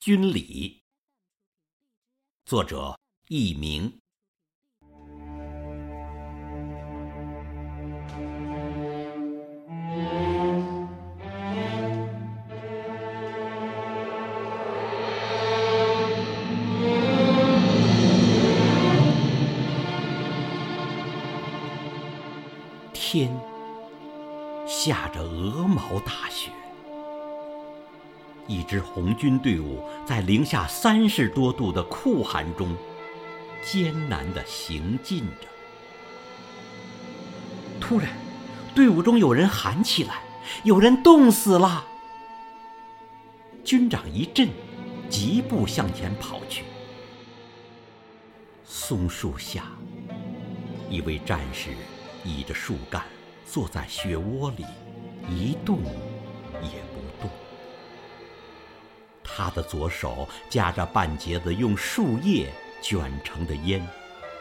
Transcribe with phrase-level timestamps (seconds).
[0.00, 0.82] 军礼，
[2.46, 4.00] 作者佚名。
[22.94, 23.30] 天
[24.66, 26.50] 下着鹅毛大雪。
[28.50, 32.76] 一支红军队伍在零下三十多度的酷寒中
[33.62, 35.46] 艰难地行进着。
[37.78, 38.10] 突然，
[38.74, 40.20] 队伍中有人喊起来
[40.64, 41.86] ：“有人冻死了！”
[43.64, 44.48] 军长一震，
[45.08, 46.64] 疾步向前跑去。
[48.64, 49.66] 松树下，
[50.90, 51.70] 一位战士
[52.24, 53.04] 倚着树干，
[53.46, 54.64] 坐在雪窝里，
[55.28, 55.78] 一动
[56.60, 56.89] 也不。
[59.36, 62.52] 他的左手夹着半截子用树叶
[62.82, 63.86] 卷成的烟，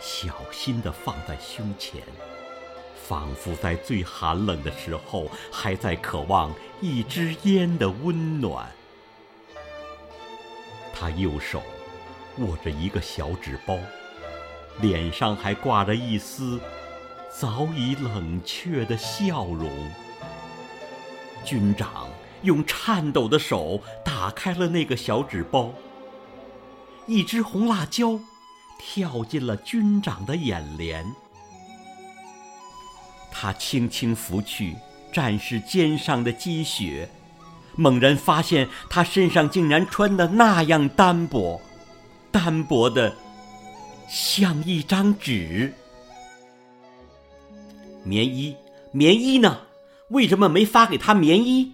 [0.00, 2.02] 小心地放在胸前，
[3.08, 8.70] 仿佛在最寒冷的时候还在渴望一支烟的温暖。
[10.92, 11.62] 他右手
[12.38, 13.78] 握着一个小纸包，
[14.80, 16.60] 脸上还挂着一丝
[17.32, 19.70] 早已冷却的笑容。
[21.42, 22.06] 军长。
[22.44, 23.80] 用颤抖的手
[24.14, 25.74] 打开了那个小纸包，
[27.04, 28.20] 一只红辣椒
[28.78, 31.04] 跳进了军长的眼帘。
[33.32, 34.76] 他轻轻拂去
[35.12, 37.10] 战士肩上的积雪，
[37.74, 41.60] 猛然发现他身上竟然穿的那样单薄，
[42.30, 43.16] 单薄的
[44.08, 45.74] 像一张纸。
[48.04, 48.54] 棉衣，
[48.92, 49.62] 棉衣呢？
[50.10, 51.72] 为什么没发给他棉衣？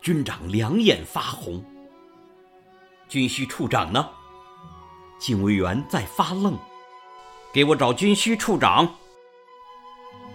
[0.00, 1.62] 军长两眼发红。
[3.08, 4.08] 军需处长呢？
[5.18, 6.56] 警卫员在发愣。
[7.52, 8.94] 给我找军需处长。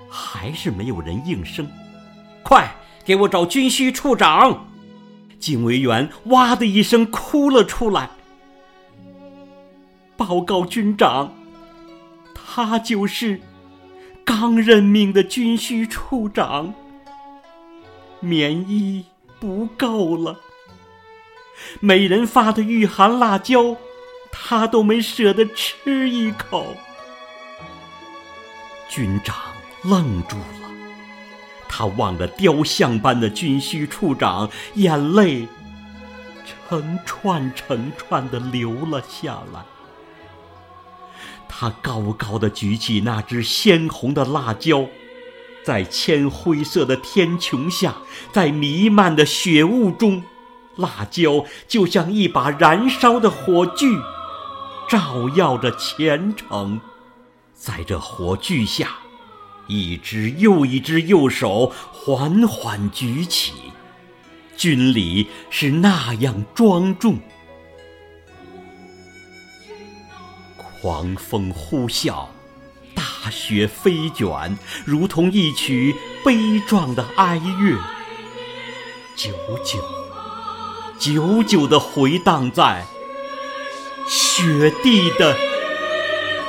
[0.10, 1.68] 还是没有人应声。
[2.44, 2.76] 快
[3.06, 4.68] 给我找军需处长！
[5.40, 8.10] 警卫员哇的一声哭了出来。
[10.16, 11.34] 报告军长，
[12.34, 13.42] 他就是
[14.24, 16.74] 刚任命的军需处长。
[18.20, 19.06] 棉衣。
[19.44, 20.40] 不够了，
[21.82, 23.76] 每人发的御寒辣椒，
[24.32, 26.78] 他都没舍得吃一口。
[28.88, 29.36] 军长
[29.84, 30.72] 愣住了，
[31.68, 35.46] 他望着雕像般的军需处长，眼泪
[36.70, 39.66] 成串成串的流了下来。
[41.50, 44.86] 他高高的举起那只鲜红的辣椒。
[45.64, 47.96] 在铅灰色的天穹下，
[48.32, 50.24] 在弥漫的雪雾中，
[50.76, 54.02] 辣椒就像一把燃烧的火炬，
[54.90, 56.82] 照耀着前程。
[57.54, 58.98] 在这火炬下，
[59.68, 63.54] 一只又一只右手缓缓举起，
[64.58, 67.18] 军礼是那样庄重。
[70.58, 72.28] 狂风呼啸。
[73.24, 75.96] 大雪飞卷，如同一曲
[76.26, 77.80] 悲壮的哀乐，
[79.16, 79.32] 久
[79.64, 79.82] 久、
[81.00, 82.86] 久久地回荡在
[84.06, 85.38] 雪地的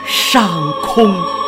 [0.08, 1.43] 上空。